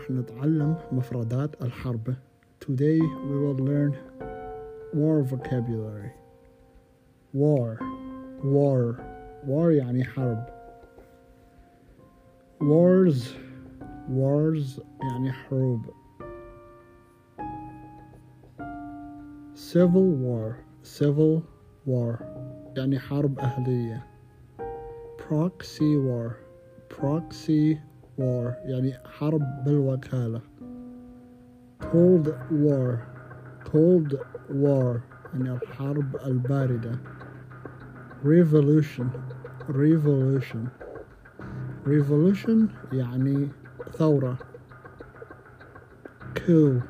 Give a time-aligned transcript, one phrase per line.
[0.00, 2.14] راح نتعلم مفردات الحرب
[2.60, 3.92] Today we will learn
[4.94, 6.10] war vocabulary
[7.34, 7.78] war
[8.42, 8.82] war
[9.46, 10.46] war يعني حرب
[12.60, 13.34] wars
[14.08, 15.86] wars يعني حروب
[19.54, 21.42] civil war civil
[21.86, 22.22] war
[22.76, 24.06] يعني حرب أهلية
[25.18, 26.36] proxy war
[26.88, 27.78] proxy
[28.21, 30.41] war يعني حرب بالوكالة
[31.81, 32.97] cold war
[33.71, 34.17] cold
[34.49, 34.99] war
[35.33, 36.91] يعني الحرب الباردة
[38.25, 39.07] revolution
[39.69, 40.67] revolution
[41.85, 43.47] revolution يعني
[43.91, 44.37] ثورة
[46.35, 46.81] coup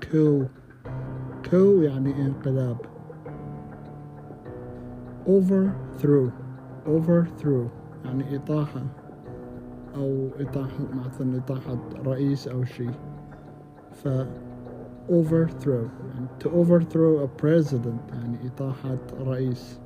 [0.00, 0.46] coup
[1.50, 2.76] coup يعني انقلاب
[5.26, 6.30] overthrow
[6.86, 7.68] overthrow
[8.04, 8.82] يعني إطاحة
[9.96, 12.94] أو إطاحة مثلا إطاحة رئيس أو شيء
[13.92, 14.08] ف
[15.08, 19.80] overthrow يعني to overthrow a president يعني إطاحة رئيس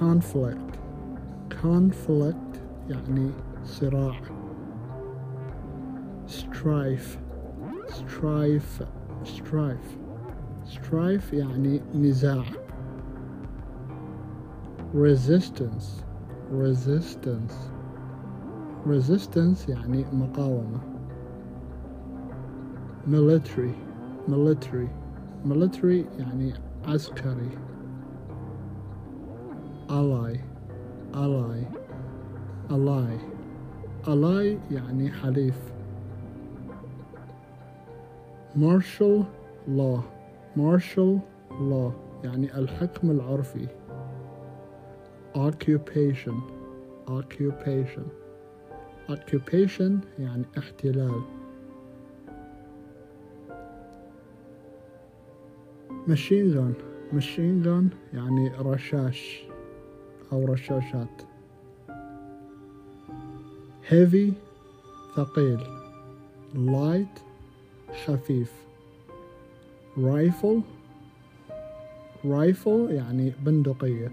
[0.00, 0.78] conflict
[1.62, 3.30] conflict يعني
[3.64, 4.20] صراع
[6.26, 7.18] strife
[7.88, 8.84] strife
[9.24, 9.90] strife
[10.64, 12.44] strife يعني نزاع
[14.94, 16.02] resistance
[16.52, 17.54] resistance
[18.85, 20.79] resistance يعني مقاومة
[23.07, 23.73] military
[24.27, 24.89] military
[25.45, 26.53] military يعني
[26.87, 27.49] عسكري
[29.89, 30.39] ally
[31.13, 31.63] ally
[32.71, 33.17] ally
[34.07, 35.73] ally يعني حليف
[38.55, 39.23] martial
[39.67, 39.99] law
[40.55, 41.19] martial
[41.51, 41.91] law
[42.23, 43.67] يعني الحكم العرفي
[45.35, 46.35] occupation
[47.09, 48.18] occupation
[49.08, 51.22] Occupation يعني احتلال
[56.06, 56.74] machine gun
[57.12, 59.42] machine gun يعني رشاش
[60.32, 61.22] أو رشاشات
[63.90, 64.32] heavy
[65.16, 65.60] ثقيل
[66.54, 67.20] light
[68.06, 68.52] خفيف
[69.96, 70.60] rifle
[72.24, 74.12] rifle يعني بندقية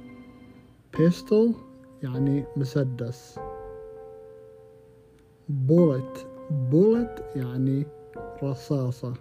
[0.97, 1.49] pistol
[2.03, 3.39] يعني مسدس
[5.49, 6.25] bullet
[6.71, 7.85] bullet يعني
[8.43, 9.13] رصاصة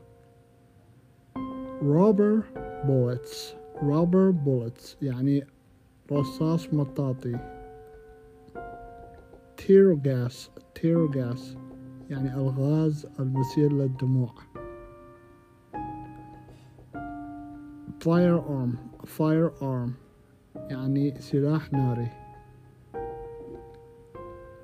[1.82, 2.42] rubber
[2.84, 5.46] bullets rubber bullets يعني
[6.12, 7.38] رصاص مطاطي
[9.56, 11.40] tear gas tear gas
[12.10, 14.32] يعني الغاز المسيل للدموع
[19.18, 19.90] firearm
[20.56, 22.10] يعني سلاح ناري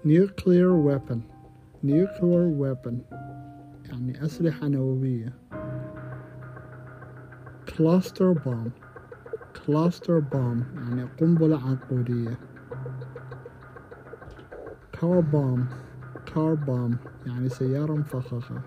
[0.05, 1.32] nuclear weapon
[1.85, 2.95] nuclear weapon
[3.89, 5.33] يعني أسلحة نووية
[7.67, 8.71] cluster bomb
[9.55, 12.39] cluster bomb يعني قنبلة عنقودية
[14.97, 15.61] car bomb
[16.35, 16.95] car bomb
[17.27, 18.61] يعني سيارة مفخخة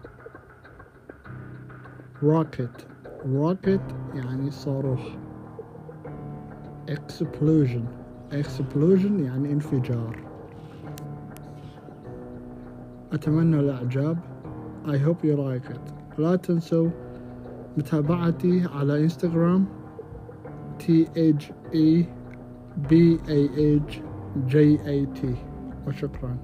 [2.22, 2.86] rocket
[3.26, 5.00] rocket يعني صاروخ
[6.88, 7.86] explosion
[8.32, 10.35] explosion يعني انفجار
[13.14, 14.18] أتمنى الإعجاب.
[14.86, 15.94] I hope you like it.
[16.18, 16.90] لا تنسوا
[17.78, 19.66] متابعتي على إنستغرام.
[20.80, 22.06] T H E
[22.90, 24.02] B A H
[24.48, 25.36] J A T.
[25.88, 26.38] وشكرا.